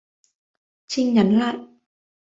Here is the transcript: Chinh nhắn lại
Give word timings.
Chinh 0.89 1.13
nhắn 1.13 1.39
lại 1.39 1.57